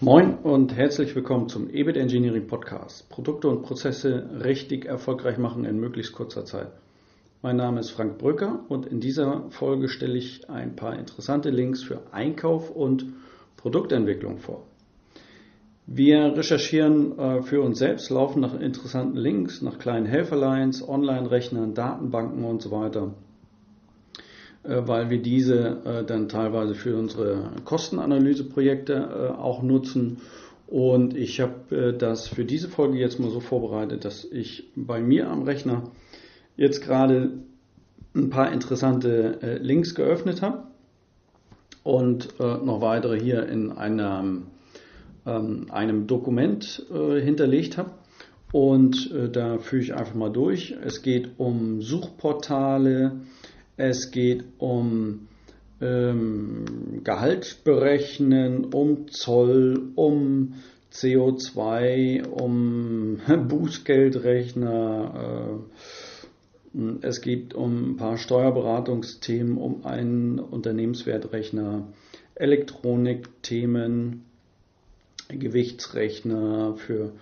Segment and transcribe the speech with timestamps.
[0.00, 3.10] Moin und herzlich willkommen zum EBIT Engineering Podcast.
[3.10, 6.68] Produkte und Prozesse richtig erfolgreich machen in möglichst kurzer Zeit.
[7.42, 11.82] Mein Name ist Frank Brücker und in dieser Folge stelle ich ein paar interessante Links
[11.82, 13.06] für Einkauf und
[13.56, 14.68] Produktentwicklung vor.
[15.88, 22.44] Wir recherchieren äh, für uns selbst, laufen nach interessanten Links, nach kleinen Helferlines, Online-Rechnern, Datenbanken
[22.44, 23.14] und so weiter
[24.64, 30.18] weil wir diese äh, dann teilweise für unsere Kostenanalyseprojekte äh, auch nutzen.
[30.66, 35.30] Und ich habe das für diese Folge jetzt mal so vorbereitet, dass ich bei mir
[35.30, 35.84] am Rechner
[36.58, 37.38] jetzt gerade
[38.14, 40.64] ein paar interessante Links geöffnet habe
[41.84, 44.48] und noch weitere hier in einem,
[45.24, 47.92] ähm, einem Dokument hinterlegt habe.
[48.52, 50.76] Und da führe ich einfach mal durch.
[50.84, 53.20] Es geht um Suchportale,
[53.78, 55.28] es geht um
[55.80, 57.60] ähm, Gehalt
[58.64, 60.54] um Zoll, um
[60.92, 65.60] CO2, um Bußgeldrechner.
[66.74, 71.88] Äh, es geht um ein paar Steuerberatungsthemen, um einen Unternehmenswertrechner,
[72.34, 74.24] Elektronikthemen,
[75.28, 77.12] Gewichtsrechner für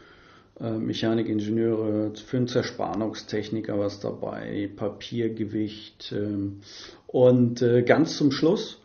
[0.59, 6.15] Mechanikingenieure, für einen Zerspannungstechniker was dabei, Papiergewicht.
[6.17, 6.61] Ähm,
[7.07, 8.81] und äh, ganz zum Schluss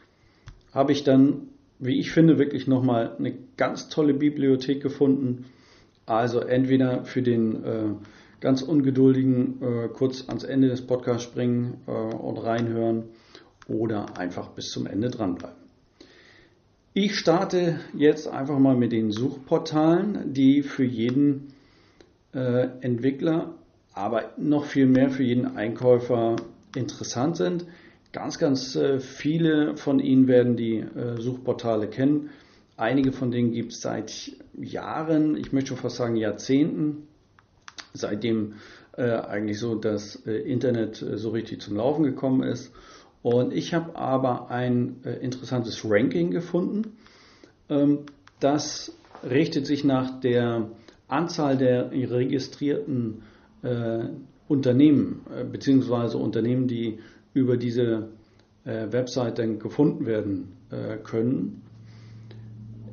[0.73, 1.47] habe ich dann,
[1.79, 5.45] wie ich finde, wirklich nochmal eine ganz tolle Bibliothek gefunden.
[6.05, 7.83] Also entweder für den äh,
[8.41, 9.59] ganz ungeduldigen
[9.93, 13.03] kurz ans Ende des Podcasts springen und reinhören
[13.67, 15.61] oder einfach bis zum Ende dranbleiben.
[16.93, 21.50] Ich starte jetzt einfach mal mit den Suchportalen, die für jeden
[22.33, 23.55] äh, Entwickler,
[23.93, 26.35] aber noch viel mehr für jeden Einkäufer
[26.75, 27.65] interessant sind.
[28.13, 32.29] Ganz, ganz äh, viele von Ihnen werden die äh, Suchportale kennen.
[32.77, 37.07] Einige von denen gibt es seit Jahren, ich möchte fast sagen Jahrzehnten,
[37.93, 38.55] seitdem
[38.97, 42.73] äh, eigentlich so das äh, Internet äh, so richtig zum Laufen gekommen ist.
[43.23, 46.97] Und ich habe aber ein interessantes Ranking gefunden.
[47.69, 47.99] Ähm,
[48.39, 50.69] das richtet sich nach der
[51.11, 53.23] Anzahl der registrierten
[53.63, 54.05] äh,
[54.47, 56.99] Unternehmen äh, beziehungsweise Unternehmen, die
[57.33, 58.09] über diese
[58.65, 61.63] äh, Website dann gefunden werden äh, können.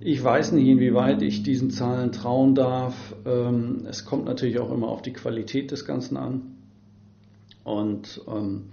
[0.01, 3.15] Ich weiß nicht, inwieweit ich diesen Zahlen trauen darf.
[3.27, 6.57] Ähm, es kommt natürlich auch immer auf die Qualität des Ganzen an.
[7.65, 8.67] Und ähm,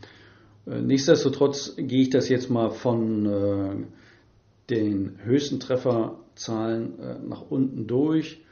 [0.67, 3.75] äh, nichtsdestotrotz gehe ich das jetzt mal von äh,
[4.69, 6.93] den höchsten Trefferzahlen
[7.27, 8.44] nach unten durch.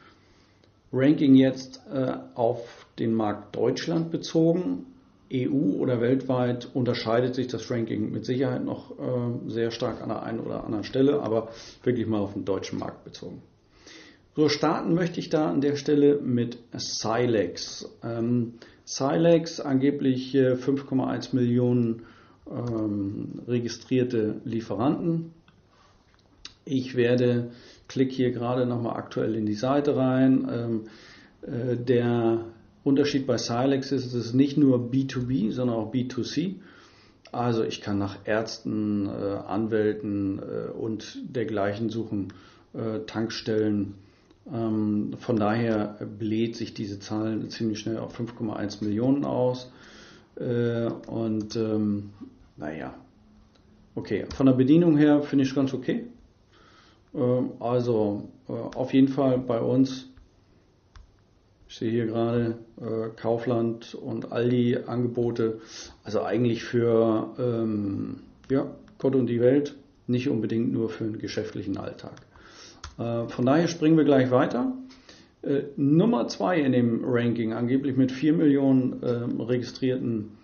[0.94, 4.86] Ranking jetzt äh, auf den Markt Deutschland bezogen.
[5.34, 10.22] EU oder weltweit unterscheidet sich das Ranking mit Sicherheit noch äh, sehr stark an der
[10.22, 11.50] einen oder anderen Stelle, aber
[11.84, 13.42] wirklich mal auf den deutschen Markt bezogen.
[14.36, 17.90] So starten möchte ich da an der Stelle mit Silex.
[18.04, 18.54] Ähm,
[18.86, 22.04] Silex angeblich 5,1 Millionen
[22.50, 25.32] ähm, registrierte Lieferanten.
[26.66, 27.52] Ich werde
[27.88, 30.48] Klick hier gerade nochmal aktuell in die Seite rein.
[30.52, 30.82] Ähm,
[31.42, 32.46] äh, der
[32.84, 36.56] Unterschied bei Silex ist, es ist nicht nur B2B, sondern auch B2C.
[37.32, 42.34] Also ich kann nach Ärzten, äh, Anwälten äh, und dergleichen suchen,
[43.06, 43.94] Tankstellen.
[44.52, 49.72] Ähm, von daher bläht sich diese Zahl ziemlich schnell auf 5,1 Millionen aus.
[50.36, 52.10] Und ähm,
[52.58, 52.96] naja,
[53.94, 56.08] okay, von der Bedienung her finde ich es ganz okay.
[57.14, 60.10] Ähm, also äh, auf jeden Fall bei uns,
[61.68, 65.60] ich sehe hier gerade äh, Kaufland und Aldi Angebote,
[66.04, 69.76] also eigentlich für ähm, ja, Gott und die Welt,
[70.08, 72.14] nicht unbedingt nur für den geschäftlichen Alltag.
[72.98, 74.74] Äh, von daher springen wir gleich weiter.
[75.76, 80.38] Nummer zwei in dem Ranking, angeblich mit 4 Millionen äh, registrierten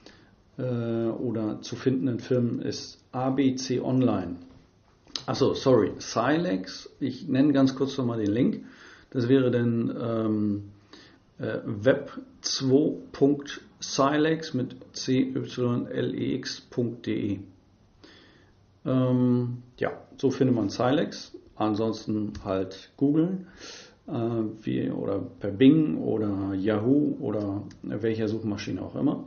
[0.57, 4.36] oder zu findenden Firmen, ist ABC Online.
[5.30, 6.90] Achso, sorry, Silex.
[7.00, 8.66] Ich nenne ganz kurz nochmal den Link.
[9.12, 10.72] Das wäre dann ähm,
[11.38, 16.50] äh, web2.silex mit cylex.de.
[18.86, 21.38] Ähm, ja, so findet man Silex.
[21.56, 23.46] Ansonsten halt googeln
[24.08, 29.25] äh, oder per Bing oder Yahoo oder welcher Suchmaschine auch immer.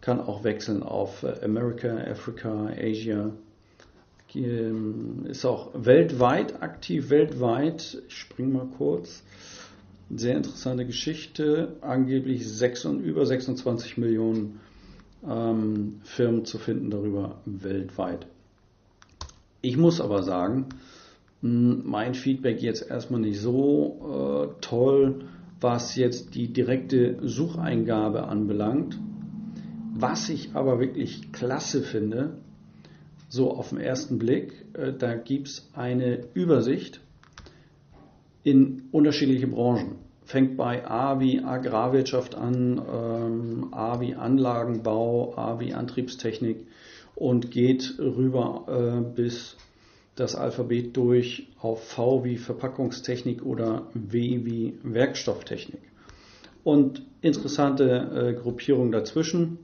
[0.02, 3.32] Kann auch wechseln auf äh, America, Africa, Asia.
[4.36, 8.02] Ähm, ist auch weltweit aktiv, weltweit.
[8.08, 9.24] Ich springe mal kurz.
[10.10, 11.78] Sehr interessante Geschichte.
[11.82, 14.60] Angeblich 6, über 26 Millionen
[15.28, 18.28] ähm, Firmen zu finden darüber weltweit.
[19.62, 20.68] Ich muss aber sagen,
[21.42, 25.26] hm, mein Feedback jetzt erstmal nicht so äh, toll,
[25.62, 28.98] was jetzt die direkte Sucheingabe anbelangt.
[29.94, 32.38] Was ich aber wirklich klasse finde,
[33.30, 37.00] so auf den ersten Blick, äh, da gibt es eine Übersicht
[38.44, 39.96] in unterschiedliche Branchen.
[40.26, 46.68] Fängt bei A wie Agrarwirtschaft an, ähm, A wie Anlagenbau, A wie Antriebstechnik,
[47.16, 49.58] und geht rüber äh, bis
[50.16, 55.82] das Alphabet durch auf V wie Verpackungstechnik oder W wie Werkstofftechnik.
[56.64, 59.60] Und interessante äh, Gruppierung dazwischen.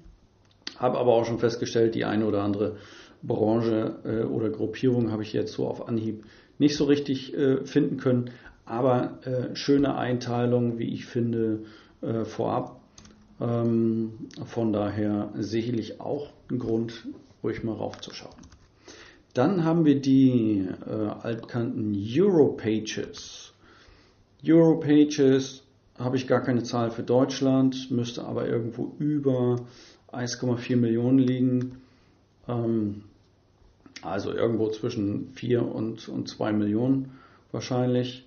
[0.78, 2.78] Habe aber auch schon festgestellt, die eine oder andere
[3.28, 6.26] Branche äh, oder Gruppierung habe ich jetzt so auf Anhieb
[6.58, 8.32] nicht so richtig äh, finden können.
[8.66, 11.64] Aber äh, schöne Einteilung, wie ich finde,
[12.02, 12.82] äh, vorab.
[13.40, 14.14] Ähm,
[14.46, 17.06] von daher sicherlich auch ein Grund,
[17.44, 18.36] ruhig mal raufzuschauen.
[19.34, 23.54] Dann haben wir die äh, altbekannten Europages.
[24.46, 25.64] Europages
[25.98, 29.58] habe ich gar keine Zahl für Deutschland, müsste aber irgendwo über
[30.12, 31.82] 1,4 Millionen liegen.
[32.48, 33.04] Ähm,
[34.06, 37.12] also irgendwo zwischen 4 und, und 2 Millionen
[37.52, 38.26] wahrscheinlich.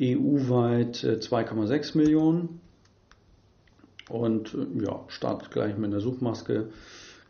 [0.00, 2.60] EU-weit äh, 2,6 Millionen.
[4.08, 6.68] Und äh, ja, startet gleich mit einer Suchmaske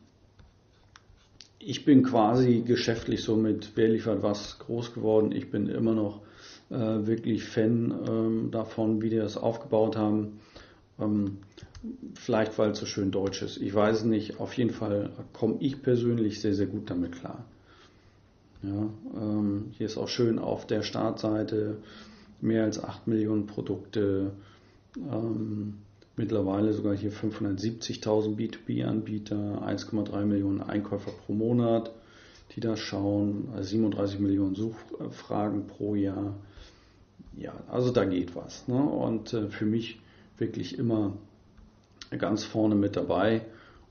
[1.60, 5.32] ich bin quasi geschäftlich so mit Wer liefert was groß geworden.
[5.32, 6.22] Ich bin immer noch
[6.72, 10.40] äh, wirklich Fan ähm, davon, wie die das aufgebaut haben.
[11.00, 11.38] Ähm,
[12.16, 13.58] vielleicht weil es so schön deutsch ist.
[13.58, 14.40] Ich weiß nicht.
[14.40, 17.46] Auf jeden Fall komme ich persönlich sehr, sehr gut damit klar.
[18.64, 21.78] Ja, ähm, hier ist auch schön auf der Startseite
[22.42, 24.32] mehr als 8 Millionen Produkte,
[24.98, 25.76] ähm,
[26.16, 31.92] mittlerweile sogar hier 570.000 B2B-Anbieter, 1,3 Millionen Einkäufer pro Monat,
[32.56, 36.36] die da schauen, 37 Millionen Suchfragen pro Jahr.
[37.38, 38.68] Ja, also da geht was.
[38.68, 38.82] Ne?
[38.82, 40.00] Und äh, für mich
[40.38, 41.14] wirklich immer
[42.18, 43.42] ganz vorne mit dabei.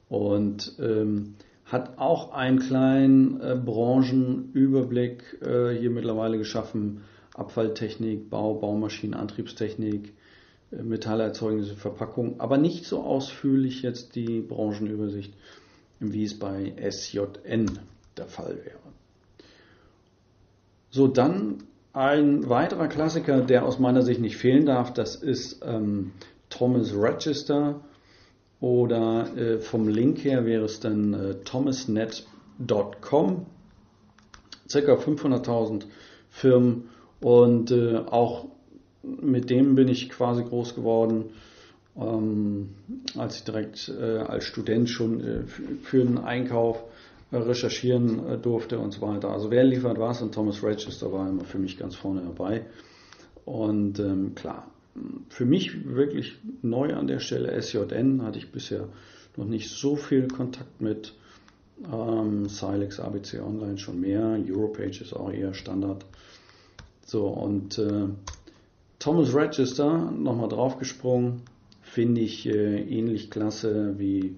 [0.08, 7.02] Und ähm, hat auch einen kleinen äh, Branchenüberblick äh, hier mittlerweile geschaffen.
[7.34, 10.12] Abfalltechnik, Bau, Baumaschinen, Antriebstechnik,
[10.70, 15.34] äh, Metallerzeugnisse, Verpackung, aber nicht so ausführlich jetzt die Branchenübersicht,
[16.00, 17.78] wie es bei SJN
[18.16, 18.78] der Fall wäre.
[20.90, 26.12] So, dann ein weiterer Klassiker, der aus meiner Sicht nicht fehlen darf, das ist ähm,
[26.50, 27.80] Thomas Register
[28.60, 33.46] oder äh, vom Link her wäre es dann äh, thomasnet.com,
[34.68, 35.84] circa 500.000
[36.30, 36.88] Firmen
[37.20, 38.46] und äh, auch
[39.02, 41.26] mit dem bin ich quasi groß geworden,
[41.96, 42.70] ähm,
[43.16, 45.42] als ich direkt äh, als Student schon äh,
[45.82, 46.82] für den Einkauf
[47.30, 49.30] äh, recherchieren durfte und so weiter.
[49.30, 52.64] Also wer liefert was und Thomas Register war immer für mich ganz vorne dabei.
[53.44, 54.66] Und ähm, klar,
[55.28, 58.88] für mich wirklich neu an der Stelle SJN hatte ich bisher
[59.36, 61.14] noch nicht so viel Kontakt mit.
[61.92, 66.04] Ähm, Silex, ABC Online schon mehr, Europage ist auch eher Standard.
[67.04, 68.08] So, und äh,
[69.00, 71.42] Thomas Register, nochmal draufgesprungen,
[71.82, 74.36] finde ich äh, ähnlich klasse wie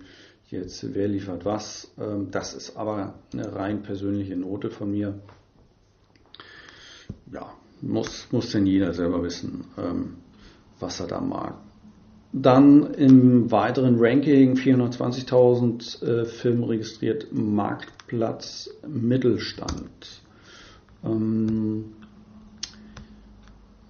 [0.48, 1.92] jetzt Wer liefert was.
[1.98, 5.18] Ähm, das ist aber eine rein persönliche Note von mir.
[7.32, 10.16] Ja, muss, muss denn jeder selber wissen, ähm,
[10.80, 11.54] was er da mag.
[12.32, 20.22] Dann im weiteren Ranking 420.000 äh, Filme registriert Marktplatz Mittelstand.
[21.04, 21.94] Ähm,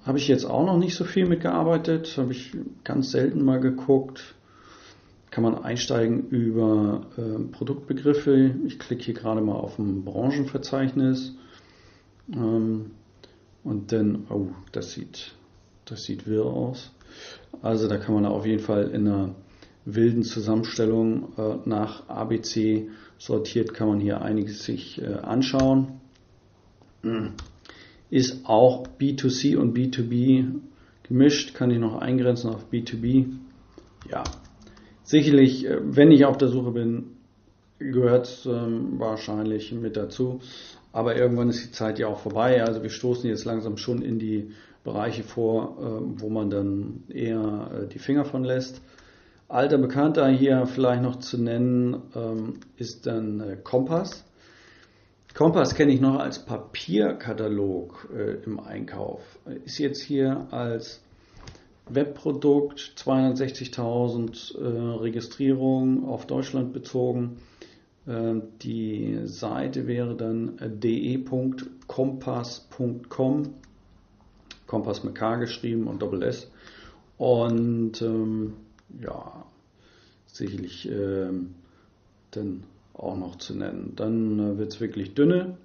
[0.05, 4.37] habe ich jetzt auch noch nicht so viel mitgearbeitet, habe ich ganz selten mal geguckt.
[5.31, 8.55] Kann man einsteigen über äh, Produktbegriffe.
[8.66, 11.35] Ich klicke hier gerade mal auf ein Branchenverzeichnis.
[12.33, 12.93] Ähm,
[13.64, 15.35] und dann, oh, das sieht,
[15.87, 16.93] das sieht wirr aus.
[17.62, 19.35] Also da kann man auf jeden Fall in einer
[19.85, 22.88] wilden Zusammenstellung äh, nach ABC
[23.19, 26.00] sortiert, kann man hier einiges sich äh, anschauen.
[27.02, 27.33] Hm
[28.11, 30.61] ist auch B2C und B2B
[31.02, 33.26] gemischt, kann ich noch eingrenzen auf B2B.
[34.11, 34.25] Ja,
[35.02, 37.16] sicherlich, äh, wenn ich auf der Suche bin,
[37.78, 40.40] gehört es ähm, wahrscheinlich mit dazu.
[40.93, 42.62] Aber irgendwann ist die Zeit ja auch vorbei.
[42.62, 44.52] Also wir stoßen jetzt langsam schon in die
[44.87, 48.81] Bereiche vor, äh, wo man dann eher äh, die Finger von lässt.
[49.49, 54.25] Alter Bekannter hier vielleicht noch zu nennen ähm, ist dann äh, Kompass.
[55.35, 58.09] Kompass kenne ich noch als Papierkatalog
[58.47, 59.21] im Einkauf.
[59.66, 61.02] Ist jetzt hier als
[61.88, 67.37] Webprodukt 260.000 äh, Registrierungen auf Deutschland bezogen.
[68.07, 73.55] Äh, die Seite wäre dann de.kompass.com.
[74.66, 76.50] Kompass mit K geschrieben und Doppel S.
[77.18, 78.54] Und ähm,
[79.00, 79.46] ja,
[80.26, 81.54] sicherlich ähm,
[82.30, 82.62] dann
[82.94, 83.92] auch noch zu nennen.
[83.96, 85.56] Dann äh, wird es wirklich dünne.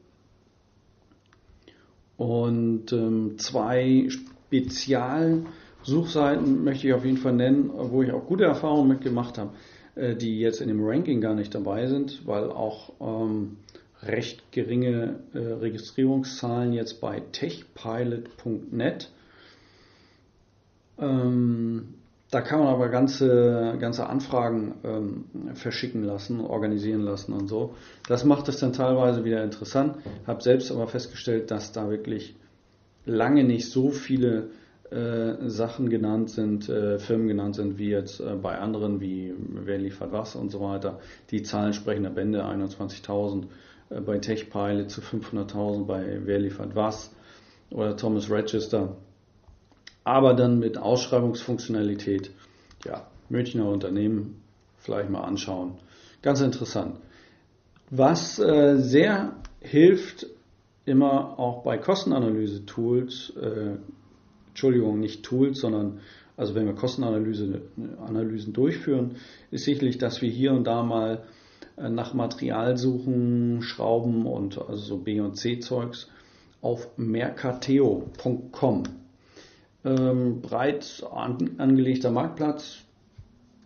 [2.17, 8.89] Und ähm, zwei Spezialsuchseiten möchte ich auf jeden Fall nennen, wo ich auch gute Erfahrungen
[8.89, 9.55] mitgemacht habe,
[9.95, 13.57] äh, die jetzt in dem Ranking gar nicht dabei sind, weil auch ähm,
[14.03, 19.09] recht geringe äh, Registrierungszahlen jetzt bei techpilot.net.
[20.99, 21.93] Ähm,
[22.31, 27.75] da kann man aber ganze, ganze Anfragen ähm, verschicken lassen, organisieren lassen und so.
[28.07, 29.97] Das macht es dann teilweise wieder interessant.
[30.25, 32.35] Habe selbst aber festgestellt, dass da wirklich
[33.05, 34.49] lange nicht so viele
[34.91, 39.77] äh, Sachen genannt sind, äh, Firmen genannt sind, wie jetzt äh, bei anderen, wie wer
[39.77, 40.99] liefert was und so weiter.
[41.31, 43.47] Die Zahlen sprechen der Bände, 21.000 äh,
[44.05, 47.13] bei TechPilot zu 500.000 bei wer liefert was
[47.71, 48.95] oder Thomas Register
[50.03, 52.31] aber dann mit Ausschreibungsfunktionalität.
[52.85, 54.41] Ja, Münchner Unternehmen
[54.77, 55.75] vielleicht mal anschauen.
[56.21, 56.97] Ganz interessant.
[57.89, 60.27] Was äh, sehr hilft,
[60.85, 63.77] immer auch bei Kostenanalyse-Tools, äh,
[64.49, 65.99] Entschuldigung, nicht Tools, sondern
[66.37, 69.17] also wenn wir Kostenanalysen durchführen,
[69.51, 71.19] ist sicherlich, dass wir hier und da mal äh,
[71.89, 76.09] nach Material suchen, Schrauben und also so B und C Zeugs
[76.61, 78.83] auf mercateo.com
[79.83, 82.79] ähm, breit an, angelegter Marktplatz,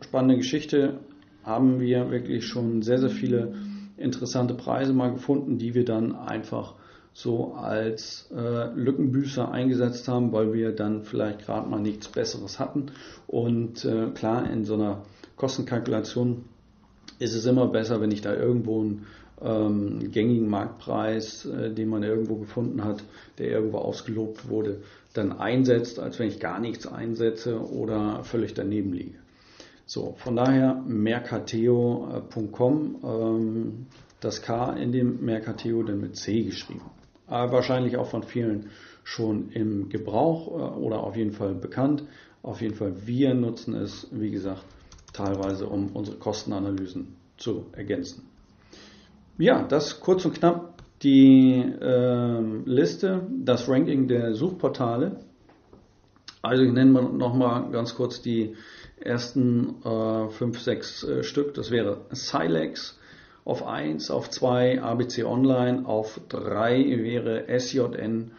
[0.01, 1.00] spannende Geschichte,
[1.43, 3.53] haben wir wirklich schon sehr, sehr viele
[3.98, 6.75] interessante Preise mal gefunden, die wir dann einfach
[7.13, 12.88] so als äh, Lückenbüßer eingesetzt haben, weil wir dann vielleicht gerade mal nichts Besseres hatten.
[13.27, 15.03] Und äh, klar, in so einer
[15.38, 16.43] Kostenkalkulation
[17.19, 19.05] ist es immer besser, wenn ich da irgendwo einen
[19.41, 23.03] ähm, gängigen Marktpreis, äh, den man irgendwo gefunden hat,
[23.38, 24.81] der irgendwo ausgelobt wurde,
[25.13, 29.17] dann einsetzt, als wenn ich gar nichts einsetze oder völlig daneben liege.
[29.86, 33.86] So, von daher mercateo.com, ähm,
[34.19, 36.89] das K in dem Mercateo dann mit C geschrieben.
[37.27, 38.72] Aber wahrscheinlich auch von vielen
[39.03, 42.03] schon im Gebrauch äh, oder auf jeden Fall bekannt.
[42.41, 44.63] Auf jeden Fall, wir nutzen es, wie gesagt,
[45.15, 48.24] teilweise, um unsere Kostenanalysen zu ergänzen.
[49.38, 55.19] Ja, das kurz und knapp die äh, Liste, das Ranking der Suchportale.
[56.41, 58.55] Also ich nenne mal nochmal ganz kurz die
[59.00, 61.53] ersten äh, fünf, sechs äh, Stück.
[61.53, 62.98] Das wäre Silex
[63.43, 68.31] auf 1, auf 2 ABC Online, auf 3 wäre SJN,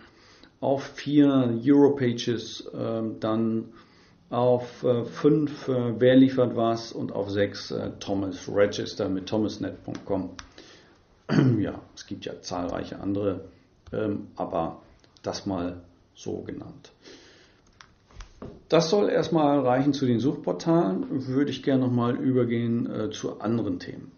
[0.61, 3.69] auf 4 Europages, äh, dann
[4.31, 10.31] auf 5 äh, äh, Wer liefert was und auf 6 äh, Thomas Register mit thomasnet.com.
[11.59, 13.49] ja, es gibt ja zahlreiche andere,
[13.93, 14.83] ähm, aber
[15.23, 15.83] das mal
[16.15, 16.93] so genannt.
[18.69, 21.29] Das soll erstmal reichen zu den Suchportalen.
[21.29, 24.11] Würde ich gerne nochmal übergehen äh, zu anderen Themen.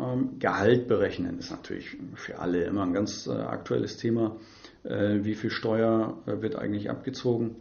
[0.00, 4.36] Ähm, Gehalt berechnen ist natürlich für alle immer ein ganz äh, aktuelles Thema.
[4.82, 7.56] Äh, wie viel Steuer äh, wird eigentlich abgezogen?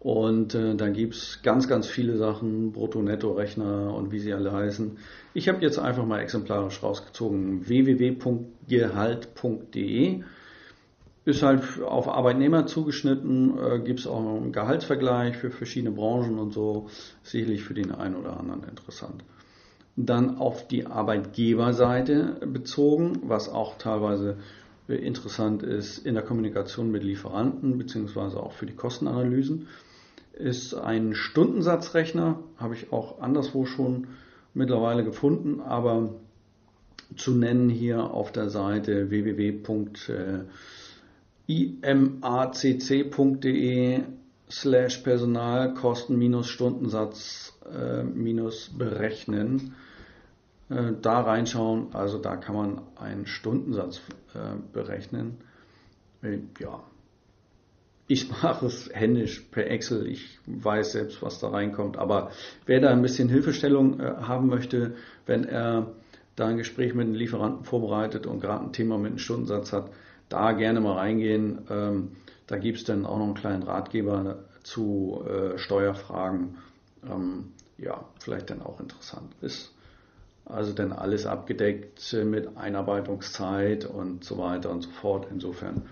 [0.00, 4.98] Und äh, da gibt's ganz, ganz viele Sachen, Brutto-Netto-Rechner und wie sie alle heißen.
[5.34, 10.24] Ich habe jetzt einfach mal exemplarisch rausgezogen www.gehalt.de.
[11.24, 16.86] Ist halt auf Arbeitnehmer zugeschnitten, äh, gibt's auch einen Gehaltsvergleich für verschiedene Branchen und so.
[17.24, 19.24] Sicherlich für den einen oder anderen interessant.
[19.96, 24.36] Dann auf die Arbeitgeberseite bezogen, was auch teilweise
[24.88, 29.66] interessant ist in der Kommunikation mit Lieferanten beziehungsweise auch für die Kostenanalysen
[30.36, 34.08] ist ein Stundensatzrechner, habe ich auch anderswo schon
[34.54, 36.14] mittlerweile gefunden, aber
[37.16, 39.60] zu nennen hier auf der Seite www.imacc.de
[44.50, 48.04] slash Personalkosten minus Stundensatz äh.
[50.68, 54.00] Äh, da reinschauen, also da kann man einen Stundensatz
[54.34, 55.38] äh, berechnen.
[56.22, 56.82] Äh, ja,
[58.08, 60.06] ich mache es händisch per Excel.
[60.06, 61.96] Ich weiß selbst, was da reinkommt.
[61.96, 62.30] Aber
[62.66, 64.96] wer da ein bisschen Hilfestellung äh, haben möchte,
[65.26, 65.92] wenn er
[66.34, 69.90] da ein Gespräch mit einem Lieferanten vorbereitet und gerade ein Thema mit einem Stundensatz hat,
[70.28, 71.60] da gerne mal reingehen.
[71.70, 72.12] Ähm,
[72.46, 76.58] da gibt es dann auch noch einen kleinen Ratgeber zu äh, Steuerfragen.
[77.04, 79.75] Ähm, ja, vielleicht dann auch interessant ist.
[80.46, 85.26] Also dann alles abgedeckt mit Einarbeitungszeit und so weiter und so fort.
[85.30, 85.82] Insofern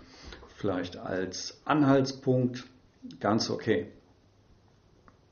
[0.56, 2.64] vielleicht als Anhaltspunkt
[3.18, 3.88] ganz okay.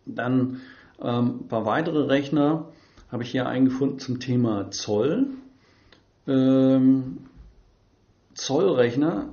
[0.04, 0.60] Dann
[1.00, 2.66] ähm, ein paar weitere Rechner
[3.10, 5.26] habe ich hier eingefunden zum Thema Zoll.
[6.26, 7.18] Ähm,
[8.34, 9.28] Zollrechner,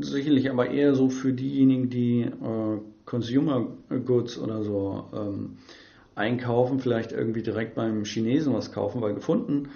[0.00, 3.66] sicherlich aber eher so für diejenigen, die äh, Consumer
[4.04, 5.58] Goods oder so ähm,
[6.16, 9.68] einkaufen, vielleicht irgendwie direkt beim Chinesen was kaufen, weil gefunden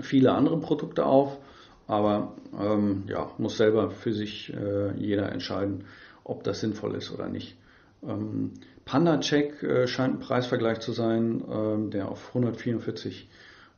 [0.00, 1.38] viele andere Produkte auf,
[1.86, 5.84] aber ähm, ja, muss selber für sich äh, jeder entscheiden,
[6.24, 7.56] ob das sinnvoll ist oder nicht.
[8.02, 8.52] Ähm,
[8.84, 13.28] PandaCheck äh, scheint ein Preisvergleich zu sein, ähm, der auf 144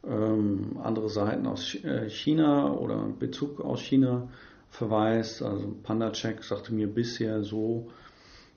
[0.06, 4.28] ähm, andere Seiten aus äh, China oder Bezug aus China
[4.70, 5.42] verweist.
[5.42, 7.90] Also PandaCheck sagte mir bisher so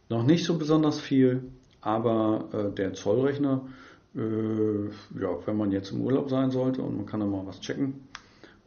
[0.09, 1.43] noch nicht so besonders viel,
[1.79, 3.61] aber äh, der Zollrechner,
[4.15, 7.61] äh, ja, wenn man jetzt im Urlaub sein sollte und man kann da mal was
[7.61, 8.10] checken.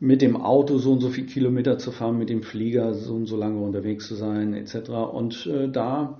[0.00, 3.26] mit dem Auto so und so viel Kilometer zu fahren, mit dem Flieger so und
[3.26, 4.90] so lange unterwegs zu sein, etc.
[4.90, 6.18] Und äh, da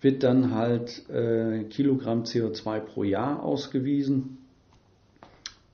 [0.00, 4.38] wird dann halt äh, Kilogramm CO2 pro Jahr ausgewiesen.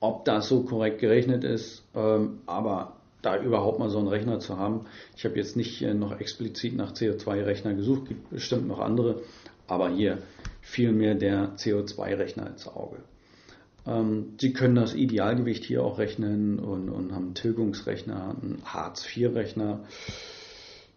[0.01, 4.59] Ob das so korrekt gerechnet ist, ähm, aber da überhaupt mal so einen Rechner zu
[4.59, 4.87] haben.
[5.17, 9.23] Ich habe jetzt nicht äh, noch explizit nach CO2-Rechner gesucht, gibt bestimmt noch andere,
[9.69, 10.19] aber hier
[10.61, 12.97] fiel mir der CO2-Rechner ins Auge.
[13.87, 19.81] Ähm, Sie können das Idealgewicht hier auch rechnen und, und haben einen Tilgungsrechner, einen Hartz-IV-Rechner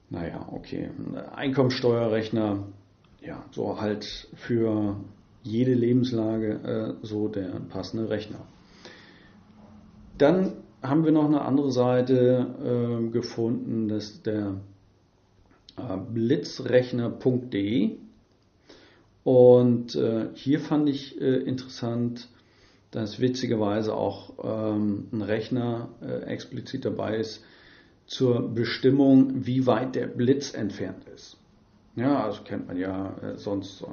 [0.09, 0.89] naja, okay,
[1.35, 2.63] Einkommensteuerrechner,
[3.21, 4.95] ja, so halt für
[5.43, 8.39] jede Lebenslage äh, so der passende Rechner.
[10.17, 14.61] Dann haben wir noch eine andere Seite äh, gefunden, das ist der
[15.77, 17.97] äh, blitzrechner.de.
[19.23, 21.41] Und äh, hier fand ich äh,
[22.91, 27.43] dass witzigerweise auch ähm, ein Rechner äh, explizit dabei ist
[28.05, 31.37] zur Bestimmung, wie weit der Blitz entfernt ist.
[31.95, 33.83] Ja, also kennt man ja äh, sonst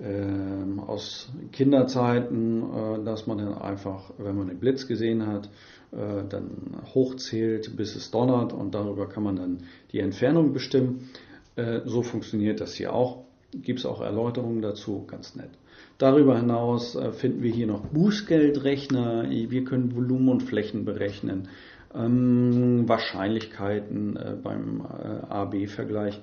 [0.00, 5.48] äh, aus Kinderzeiten, äh, dass man dann einfach, wenn man den Blitz gesehen hat,
[5.92, 9.58] äh, dann hochzählt, bis es donnert und darüber kann man dann
[9.92, 11.10] die Entfernung bestimmen.
[11.56, 13.24] Äh, so funktioniert das hier auch.
[13.52, 15.50] Gibt es auch Erläuterungen dazu, ganz nett.
[16.00, 19.28] Darüber hinaus äh, finden wir hier noch Bußgeldrechner.
[19.28, 21.48] Wir können Volumen und Flächen berechnen,
[21.94, 26.22] ähm, Wahrscheinlichkeiten äh, beim äh, AB-Vergleich,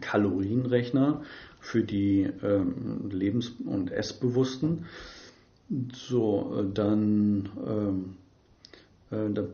[0.00, 1.20] Kalorienrechner
[1.60, 4.86] für die ähm, Lebens- und Essbewussten.
[5.92, 8.16] So, äh, dann ähm,
[9.10, 9.48] äh, da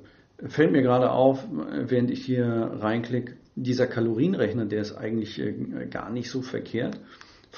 [0.47, 6.09] fällt mir gerade auf, während ich hier reinklicke, dieser Kalorienrechner, der ist eigentlich äh, gar
[6.11, 7.01] nicht so verkehrt.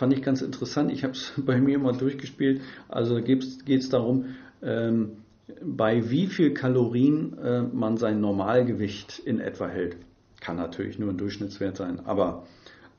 [0.00, 0.90] Fand ich ganz interessant.
[0.90, 2.62] Ich habe es bei mir mal durchgespielt.
[2.88, 5.18] Also geht es darum, ähm,
[5.62, 9.98] bei wie viel Kalorien äh, man sein Normalgewicht in etwa hält.
[10.40, 12.46] Kann natürlich nur ein Durchschnittswert sein, aber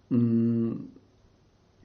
[0.10, 0.90] mh, mm,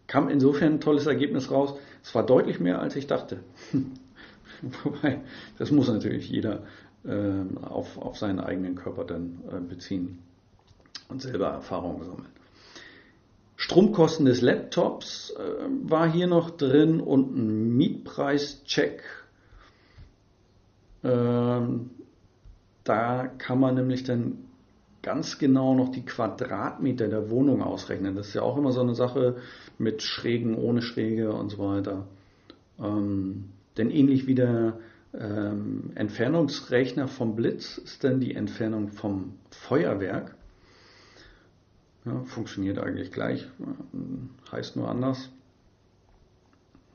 [0.07, 1.79] kam insofern ein tolles Ergebnis raus.
[2.03, 3.41] Es war deutlich mehr, als ich dachte.
[4.85, 5.23] Wobei,
[5.57, 6.65] das muss natürlich jeder
[7.07, 10.19] äh, auf, auf seinen eigenen Körper dann äh, beziehen
[11.09, 12.37] und selber Erfahrungen sammeln.
[13.57, 19.03] Stromkosten des Laptops äh, war hier noch drin und ein Mietpreischeck.
[21.03, 21.91] Ähm,
[22.85, 24.47] da kann man nämlich dann
[25.03, 28.15] ganz genau noch die Quadratmeter der Wohnung ausrechnen.
[28.15, 29.37] Das ist ja auch immer so eine Sache
[29.79, 32.07] mit Schrägen, ohne Schräge und so weiter.
[32.79, 34.79] Ähm, denn ähnlich wie der
[35.15, 40.35] ähm, Entfernungsrechner vom Blitz ist dann die Entfernung vom Feuerwerk.
[42.07, 43.47] Ja, funktioniert eigentlich gleich,
[44.53, 45.29] heißt nur anders.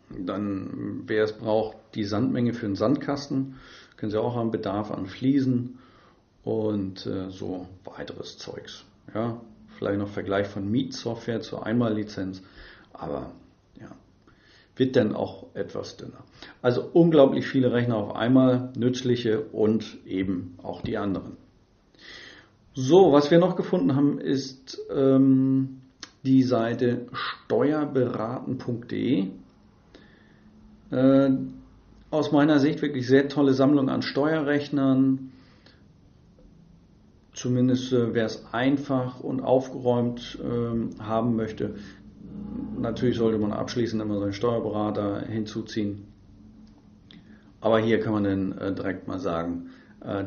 [0.10, 3.56] Dann, wer es braucht, die Sandmenge für einen Sandkasten,
[3.97, 5.80] können Sie auch haben, Bedarf an Fliesen
[6.43, 8.86] und äh, so weiteres Zeugs.
[9.13, 9.41] Ja,
[9.78, 12.41] vielleicht noch Vergleich von Mietsoftware zur Einmallizenz,
[12.93, 13.32] aber
[14.76, 16.24] wird dann auch etwas dünner.
[16.62, 21.38] Also unglaublich viele Rechner auf einmal, nützliche und eben auch die anderen.
[22.73, 25.81] So, was wir noch gefunden haben, ist ähm,
[26.23, 29.27] die Seite steuerberaten.de.
[30.91, 31.29] Äh,
[32.10, 35.31] aus meiner Sicht wirklich sehr tolle Sammlung an Steuerrechnern.
[37.34, 41.75] Zumindest äh, wer es einfach und aufgeräumt äh, haben möchte,
[42.77, 46.07] Natürlich sollte man abschließend immer seinen Steuerberater hinzuziehen.
[47.60, 49.69] Aber hier kann man dann äh, direkt mal sagen,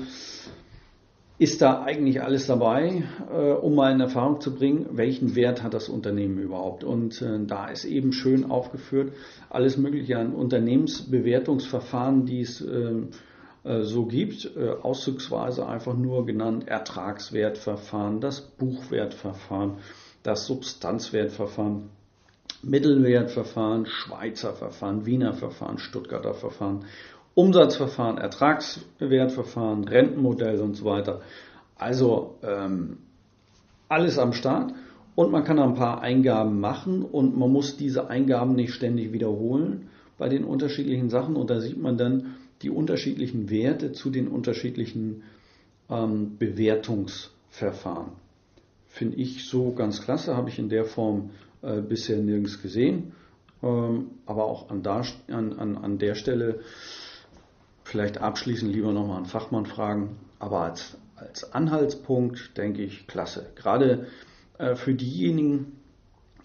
[1.38, 5.72] ist da eigentlich alles dabei, äh, um mal in Erfahrung zu bringen, welchen Wert hat
[5.72, 6.83] das Unternehmen überhaupt.
[6.83, 9.12] Und äh, da ist eben schön aufgeführt,
[9.48, 13.03] alles Mögliche an Unternehmensbewertungsverfahren, die es äh,
[13.64, 19.74] äh so gibt, äh, auszugsweise einfach nur genannt Ertragswertverfahren, das Buchwertverfahren,
[20.24, 21.90] das Substanzwertverfahren,
[22.62, 26.85] Mittelwertverfahren, Schweizer Verfahren, Wiener Verfahren, Stuttgarter Verfahren
[27.38, 31.20] Umsatzverfahren, Ertragswertverfahren, Rentenmodell und so weiter.
[31.77, 32.96] Also ähm,
[33.88, 34.74] alles am Start
[35.14, 39.88] und man kann ein paar Eingaben machen und man muss diese Eingaben nicht ständig wiederholen
[40.18, 45.22] bei den unterschiedlichen Sachen und da sieht man dann die unterschiedlichen Werte zu den unterschiedlichen
[45.88, 48.14] ähm, Bewertungsverfahren.
[48.88, 51.31] Finde ich so ganz klasse, habe ich in der Form
[51.62, 53.12] äh, bisher nirgends gesehen.
[53.62, 56.59] Ähm, aber auch an, da, an, an, an der Stelle
[57.88, 60.20] vielleicht abschließend lieber nochmal einen Fachmann fragen.
[60.38, 63.51] Aber als als Anhaltspunkt denke ich klasse.
[63.57, 64.07] Gerade
[64.59, 65.72] äh, für diejenigen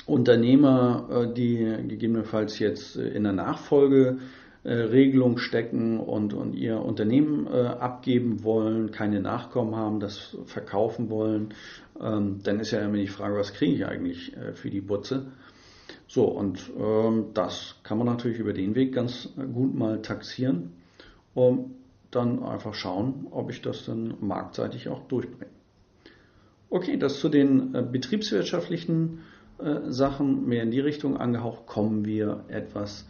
[0.06, 8.43] Unternehmer, äh, die gegebenenfalls jetzt äh, in der Nachfolgeregelung stecken und, und ihr Unternehmen abgeben
[8.43, 11.53] wollen, keine Nachkommen haben, das verkaufen wollen,
[11.99, 15.32] ähm, dann ist ja immer die Frage, was kriege ich eigentlich für die Butze?
[16.08, 20.71] So, und ähm, das kann man natürlich über den Weg ganz gut mal taxieren
[21.34, 21.72] und
[22.12, 25.52] dann einfach schauen, ob ich das dann marktseitig auch durchbringe.
[26.69, 29.19] Okay, das zu den äh, betriebswirtschaftlichen
[29.60, 33.08] äh, Sachen mehr in die Richtung angehaucht, kommen wir etwas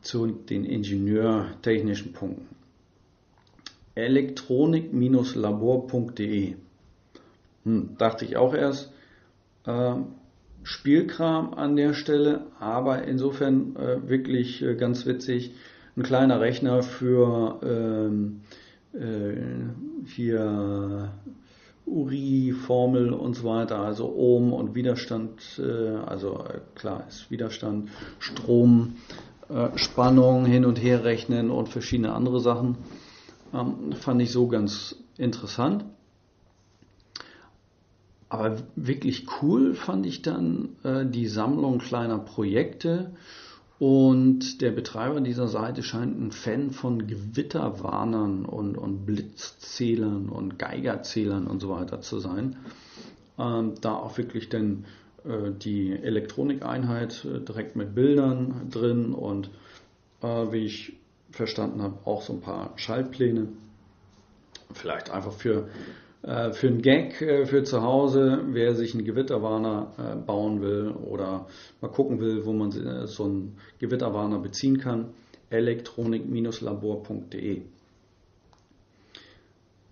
[0.00, 2.46] zu den ingenieurtechnischen Punkten.
[3.96, 6.54] Elektronik-labor.de
[7.64, 8.92] hm, Dachte ich auch erst,
[9.66, 9.96] äh,
[10.62, 15.52] Spielkram an der Stelle, aber insofern äh, wirklich ganz witzig.
[15.98, 18.42] Ein kleiner Rechner für ähm,
[18.92, 21.12] äh, hier
[21.86, 27.88] URI, Formel und so weiter, also Ohm und Widerstand, äh, also äh, klar ist Widerstand,
[28.20, 28.98] Strom,
[29.48, 32.76] äh, Spannung hin und her rechnen und verschiedene andere Sachen.
[33.52, 35.84] Ähm, fand ich so ganz interessant.
[38.28, 43.10] Aber wirklich cool fand ich dann äh, die Sammlung kleiner Projekte
[43.78, 51.46] und der Betreiber dieser Seite scheint ein Fan von Gewitterwarnern und, und Blitzzählern und Geigerzählern
[51.46, 52.56] und so weiter zu sein.
[53.38, 54.84] Ähm, da auch wirklich dann
[55.24, 59.50] äh, die Elektronikeinheit äh, direkt mit Bildern drin und
[60.22, 60.94] äh, wie ich
[61.30, 63.46] verstanden habe, auch so ein paar Schaltpläne.
[64.72, 65.68] Vielleicht einfach für
[66.22, 71.46] für einen Gag äh, für zu Hause, wer sich einen Gewitterwarner äh, bauen will oder
[71.80, 72.72] mal gucken will, wo man
[73.06, 75.10] so einen Gewitterwarner beziehen kann,
[75.50, 77.62] elektronik-labor.de.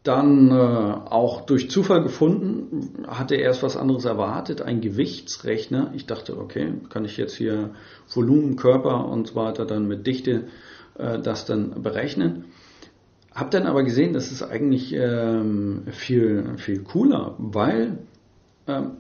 [0.03, 5.91] Dann äh, auch durch Zufall gefunden, hatte erst was anderes erwartet, ein Gewichtsrechner.
[5.97, 7.75] Ich dachte, okay, kann ich jetzt hier
[8.13, 10.47] Volumen, Körper und so weiter dann mit Dichte
[10.97, 12.45] äh, das dann berechnen.
[13.37, 17.99] Hab dann aber gesehen, das ist eigentlich ähm, viel, viel cooler, weil
[18.67, 18.93] ähm,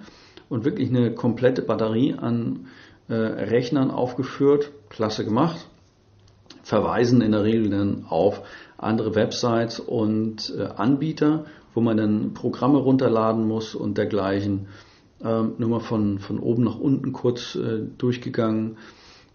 [0.50, 2.66] und wirklich eine komplette Batterie an
[3.10, 4.72] äh, Rechnern aufgeführt.
[4.90, 5.68] Klasse gemacht
[6.64, 8.42] verweisen in der Regel dann auf
[8.78, 14.68] andere Websites und äh, Anbieter, wo man dann Programme runterladen muss und dergleichen.
[15.24, 18.78] Ähm, nur mal von, von oben nach unten kurz äh, durchgegangen.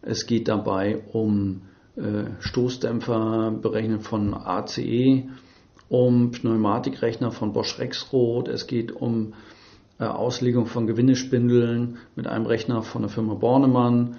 [0.03, 1.63] Es geht dabei um
[1.97, 5.29] äh, Stoßdämpfer berechnen von ACE,
[5.89, 8.49] um Pneumatikrechner von Bosch Rexroth.
[8.49, 9.35] Es geht um
[9.99, 14.17] Auslegung von Gewindespindeln mit einem Rechner von der Firma Bornemann.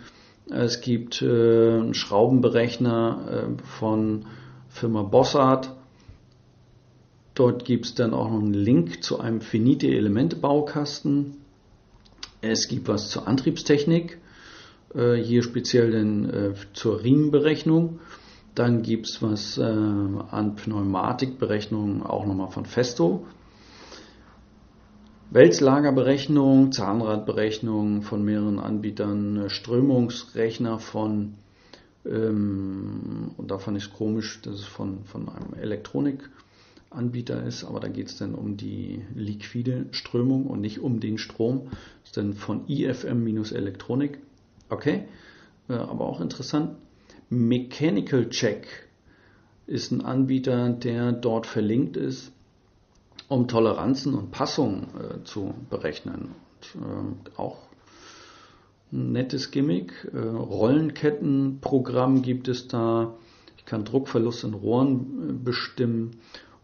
[0.51, 3.19] Es gibt äh, einen Schraubenberechner
[3.57, 4.25] äh, von
[4.67, 5.75] Firma Bossart.
[7.35, 11.37] Dort gibt es dann auch noch einen Link zu einem Finite-Elemente-Baukasten.
[12.41, 14.17] Es gibt was zur Antriebstechnik,
[14.95, 17.99] äh, hier speziell denn, äh, zur Riemenberechnung.
[18.55, 23.25] Dann gibt es was äh, an Pneumatikberechnung auch nochmal von Festo.
[25.31, 31.35] Wälzlagerberechnung, Zahnradberechnung von mehreren Anbietern, Strömungsrechner von,
[32.03, 38.07] ähm, und davon ist komisch, dass es von, von einem Elektronikanbieter ist, aber da geht
[38.07, 41.67] es dann um die liquide Strömung und nicht um den Strom.
[42.01, 44.17] Das ist dann von IFM-Elektronik.
[44.69, 45.03] Okay,
[45.69, 46.75] äh, aber auch interessant.
[47.29, 48.65] Mechanical Check
[49.67, 52.31] ist ein Anbieter, der dort verlinkt ist
[53.29, 56.35] um Toleranzen und Passungen äh, zu berechnen.
[56.73, 57.59] Und, äh, auch
[58.91, 59.93] ein nettes Gimmick.
[60.13, 63.13] Äh, Rollenkettenprogramm gibt es da.
[63.57, 66.17] Ich kann Druckverlust in Rohren äh, bestimmen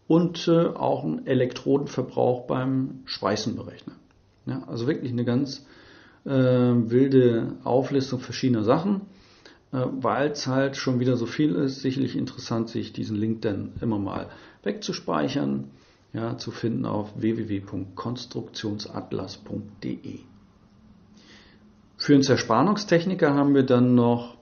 [0.08, 3.96] und äh, auch einen Elektrodenverbrauch beim Schweißen berechnen.
[4.44, 5.64] Ja, also wirklich eine ganz
[6.24, 9.02] äh, wilde Auflistung verschiedener Sachen,
[9.72, 11.82] weil es halt schon wieder so viel ist.
[11.82, 14.28] Sicherlich interessant, sich diesen Link dann immer mal
[14.62, 15.72] wegzuspeichern,
[16.12, 20.20] ja, zu finden auf www.konstruktionsatlas.de.
[21.98, 24.36] Für einen Zerspannungstechniker haben wir dann noch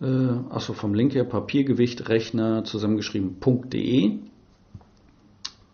[0.00, 0.06] äh,
[0.50, 4.18] achso, vom Link her Papiergewichtrechner zusammengeschrieben.de.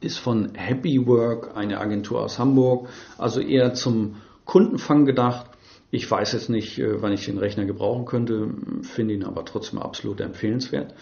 [0.01, 2.89] Ist von Happy Work, eine Agentur aus Hamburg.
[3.19, 5.51] Also eher zum Kundenfang gedacht.
[5.91, 8.51] Ich weiß jetzt nicht, äh, wann ich den Rechner gebrauchen könnte,
[8.83, 10.95] finde ihn aber trotzdem absolut empfehlenswert.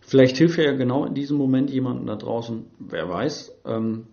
[0.00, 3.60] Vielleicht hilft ja genau in diesem Moment jemandem da draußen, wer weiß.
[3.64, 4.08] Ähm,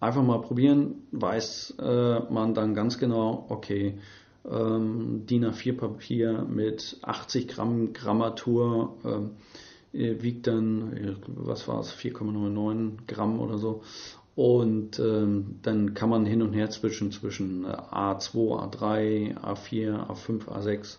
[0.00, 3.98] einfach mal probieren, weiß äh, man dann ganz genau, okay,
[4.50, 9.30] ähm, DIN A4 Papier mit 80 Gramm Grammatur ähm,
[9.92, 13.82] äh, wiegt dann, was war es, 4,99 Gramm oder so.
[14.34, 20.98] Und ähm, dann kann man hin und her zwischen, zwischen A2, A3, A4, A5, A6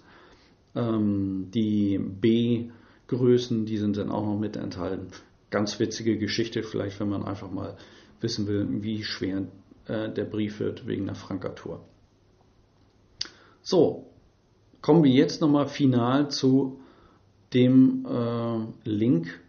[0.76, 5.08] ähm, die B-Größen, die sind dann auch noch mit enthalten.
[5.50, 7.78] Ganz witzige Geschichte, vielleicht wenn man einfach mal
[8.22, 9.48] wissen will, wie schwer
[9.88, 11.86] äh, der Brief wird wegen der Frankatur.
[13.62, 14.08] So,
[14.82, 16.80] kommen wir jetzt nochmal final zu
[17.54, 19.40] dem äh, Link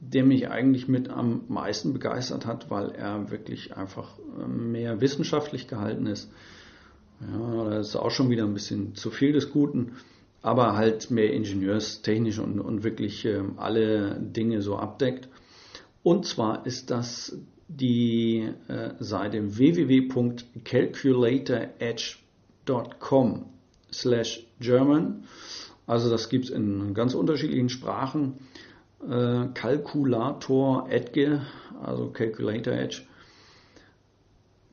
[0.00, 5.68] der mich eigentlich mit am meisten begeistert hat, weil er wirklich einfach ähm, mehr wissenschaftlich
[5.68, 6.32] gehalten ist.
[7.20, 9.96] Ja, das ist auch schon wieder ein bisschen zu viel des Guten,
[10.40, 15.28] aber halt mehr ingenieurstechnisch und, und wirklich ähm, alle Dinge so abdeckt.
[16.02, 17.36] Und zwar ist das
[17.68, 22.29] die äh, Seite www.calculatoredge.com
[23.92, 25.24] slash German.
[25.86, 28.38] Also das gibt es in ganz unterschiedlichen Sprachen
[29.08, 31.42] äh, Kalkulator Edge,
[31.82, 33.02] also Calculator Edge.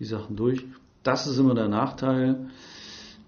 [0.00, 0.66] die Sachen durch.
[1.04, 2.50] Das ist immer der Nachteil.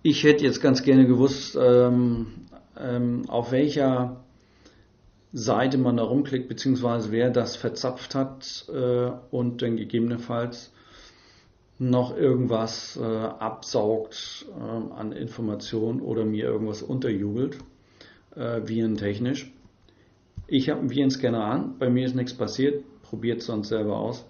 [0.05, 2.27] Ich hätte jetzt ganz gerne gewusst, ähm,
[2.77, 4.25] ähm, auf welcher
[5.33, 10.73] Seite man da rumklickt, beziehungsweise wer das verzapft hat äh, und dann gegebenenfalls
[11.79, 17.59] noch irgendwas äh, absaugt äh, an Informationen oder mir irgendwas unterjubelt,
[18.35, 19.53] äh, virentechnisch.
[20.49, 24.25] Ich habe einen Virenscanner an, bei mir ist nichts passiert, probiert sonst selber aus.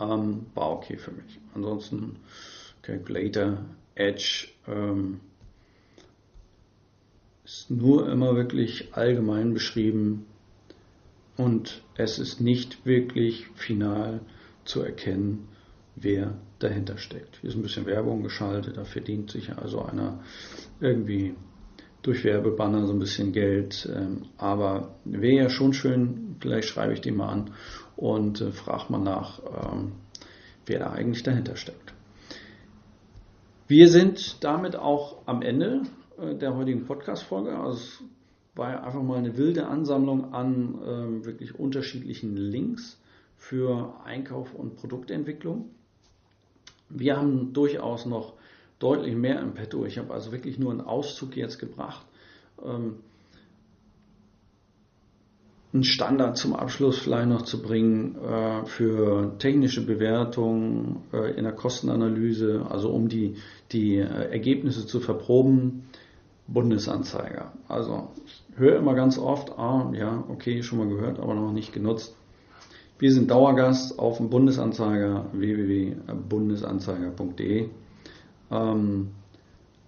[0.00, 1.40] Ähm, war okay für mich.
[1.54, 2.16] Ansonsten
[2.82, 3.58] Calculator,
[3.94, 5.20] Edge ähm,
[7.44, 10.26] ist nur immer wirklich allgemein beschrieben
[11.36, 14.20] und es ist nicht wirklich final
[14.64, 15.48] zu erkennen,
[15.96, 17.38] wer dahinter steckt.
[17.40, 20.20] Hier ist ein bisschen Werbung geschaltet, da verdient sich also einer
[20.80, 21.34] irgendwie
[22.02, 23.88] durch Werbebanner so ein bisschen Geld.
[23.94, 27.50] Ähm, aber wäre ja schon schön, vielleicht schreibe ich den mal an
[27.96, 29.92] und äh, frage mal nach, ähm,
[30.66, 31.91] wer da eigentlich dahinter steckt.
[33.72, 35.84] Wir sind damit auch am Ende
[36.20, 37.58] äh, der heutigen Podcast-Folge.
[37.58, 38.04] Also es
[38.54, 43.00] war einfach mal eine wilde Ansammlung an ähm, wirklich unterschiedlichen Links
[43.34, 45.70] für Einkauf und Produktentwicklung.
[46.90, 48.34] Wir haben durchaus noch
[48.78, 49.86] deutlich mehr im Petto.
[49.86, 52.04] Ich habe also wirklich nur einen Auszug jetzt gebracht.
[52.62, 52.96] Ähm,
[55.72, 61.54] einen Standard zum Abschluss vielleicht noch zu bringen äh, für technische Bewertung äh, in der
[61.54, 63.36] Kostenanalyse, also um die,
[63.72, 65.84] die äh, Ergebnisse zu verproben,
[66.46, 67.52] Bundesanzeiger.
[67.68, 71.72] Also ich höre immer ganz oft, ah ja, okay, schon mal gehört, aber noch nicht
[71.72, 72.14] genutzt.
[72.98, 77.70] Wir sind Dauergast auf dem Bundesanzeiger www.bundesanzeiger.de.
[78.50, 79.08] Ähm,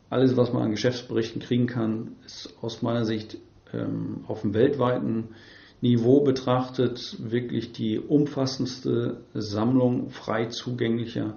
[0.08, 3.36] alles, was man an Geschäftsberichten kriegen kann, ist aus meiner Sicht
[3.72, 5.28] ähm, auf dem weltweiten
[5.84, 11.36] Niveau betrachtet wirklich die umfassendste Sammlung frei zugänglicher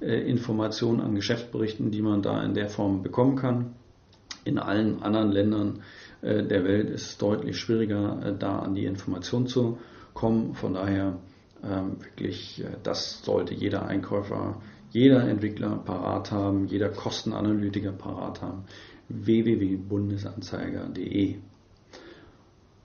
[0.00, 3.74] äh, Informationen an Geschäftsberichten, die man da in der Form bekommen kann.
[4.44, 5.80] In allen anderen Ländern
[6.22, 9.78] äh, der Welt ist es deutlich schwieriger, äh, da an die Information zu
[10.14, 10.54] kommen.
[10.54, 11.18] Von daher
[11.64, 14.62] ähm, wirklich, das sollte jeder Einkäufer,
[14.92, 18.66] jeder Entwickler parat haben, jeder Kostenanalytiker parat haben.
[19.08, 21.40] www.bundesanzeiger.de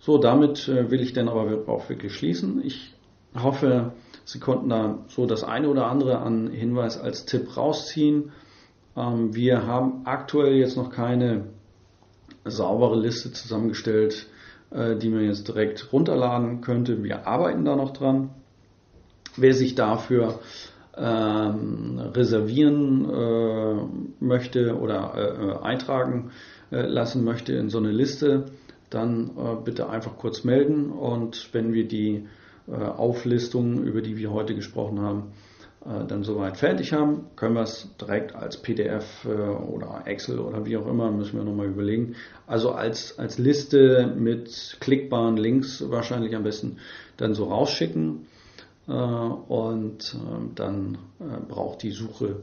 [0.06, 2.62] so, damit äh, will ich dann aber auch wirklich schließen.
[2.64, 2.94] Ich
[3.36, 3.94] hoffe,
[4.24, 8.32] Sie konnten da so das eine oder andere an Hinweis als Tipp rausziehen.
[8.96, 11.46] Ähm, wir haben aktuell jetzt noch keine
[12.44, 14.28] saubere Liste zusammengestellt,
[14.70, 17.04] äh, die man jetzt direkt runterladen könnte.
[17.04, 18.30] Wir arbeiten da noch dran.
[19.38, 20.40] Wer sich dafür
[20.96, 26.30] ähm, reservieren äh, möchte oder äh, eintragen
[26.72, 28.46] äh, lassen möchte in so eine Liste,
[28.90, 32.28] dann äh, bitte einfach kurz melden und wenn wir die
[32.68, 35.34] äh, Auflistung, über die wir heute gesprochen haben,
[35.86, 40.66] äh, dann soweit fertig haben, können wir es direkt als PDF äh, oder Excel oder
[40.66, 42.16] wie auch immer, müssen wir nochmal überlegen.
[42.48, 46.78] Also als, als Liste mit klickbaren Links wahrscheinlich am besten
[47.18, 48.26] dann so rausschicken
[48.88, 50.98] äh, und äh, dann
[51.48, 52.38] braucht die Suche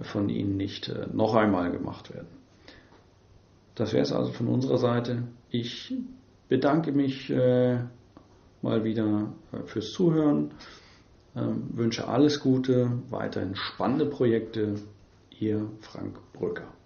[0.00, 2.28] von Ihnen nicht noch einmal gemacht werden.
[3.74, 5.24] Das wäre es also von unserer Seite.
[5.50, 5.92] Ich
[6.48, 7.78] bedanke mich äh,
[8.62, 10.52] mal wieder äh, fürs Zuhören,
[11.34, 14.76] ähm, wünsche alles Gute, weiterhin spannende Projekte.
[15.38, 16.79] Ihr Frank Brücker.